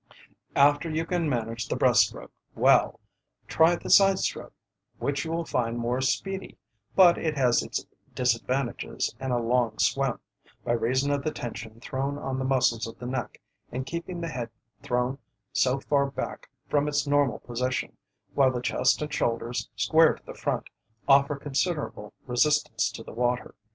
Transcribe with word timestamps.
After 0.55 0.89
you 0.89 1.05
can 1.05 1.29
manage 1.29 1.67
the 1.67 1.75
breast 1.75 2.07
stroke 2.07 2.31
well, 2.55 2.99
try 3.47 3.75
the 3.75 3.91
side 3.91 4.17
stroke, 4.17 4.55
which 4.97 5.23
you 5.23 5.31
will 5.31 5.45
find 5.45 5.77
more 5.77 6.01
speedy, 6.01 6.57
but 6.95 7.19
it 7.19 7.37
has 7.37 7.61
its 7.61 7.85
disadvantages 8.15 9.13
in 9.19 9.29
a 9.29 9.37
long 9.37 9.77
swim, 9.77 10.17
by 10.65 10.71
reason 10.71 11.11
of 11.11 11.21
the 11.23 11.29
tension 11.29 11.79
thrown 11.79 12.17
on 12.17 12.39
the 12.39 12.45
muscles 12.45 12.87
of 12.87 12.97
the 12.97 13.05
neck 13.05 13.39
in 13.71 13.83
keeping 13.83 14.21
the 14.21 14.27
head 14.29 14.49
thrown 14.81 15.19
so 15.53 15.79
far 15.79 16.09
back 16.09 16.49
from 16.67 16.87
its 16.87 17.05
normal 17.05 17.37
position, 17.37 17.95
while 18.33 18.51
the 18.51 18.59
chest 18.59 19.03
and 19.03 19.13
shoulders, 19.13 19.69
square 19.75 20.15
to 20.15 20.25
the 20.25 20.33
front, 20.33 20.67
offer 21.07 21.35
considerable 21.35 22.11
resistance 22.25 22.89
to 22.89 23.03
the 23.03 23.13
water. 23.13 23.53